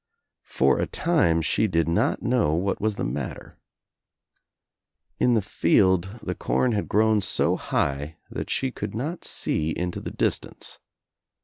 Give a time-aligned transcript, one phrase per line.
[0.47, 3.59] For a time she did not know what was the matter.
[5.19, 8.71] In the field THE NEW ENGLANDER »45 the Corn had grown so high that she
[8.71, 10.79] could not see into\ the distance.